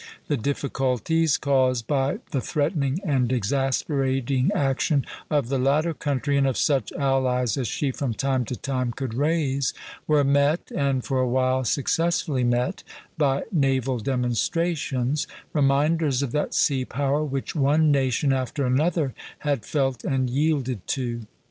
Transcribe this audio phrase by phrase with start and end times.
[0.29, 6.57] The difficulties caused by the threatening and exasperating action of the latter country, and of
[6.57, 9.75] such allies as she from time to time could raise,
[10.07, 12.81] were met, and for a while successfully met,
[13.19, 19.13] by naval demonstrations, reminders of that sea power which one nation after another
[19.45, 21.27] had felt and yielded to.